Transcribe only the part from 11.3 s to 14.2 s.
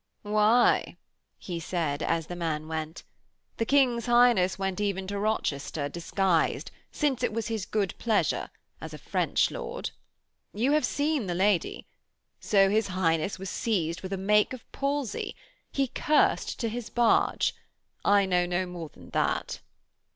lady. So his Highness was seized with a